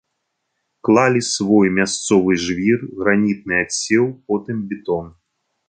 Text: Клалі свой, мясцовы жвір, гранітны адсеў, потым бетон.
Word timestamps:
Клалі 0.87 1.21
свой, 1.33 1.67
мясцовы 1.81 2.31
жвір, 2.47 2.79
гранітны 3.03 3.55
адсеў, 3.67 4.11
потым 4.33 4.69
бетон. 4.73 5.05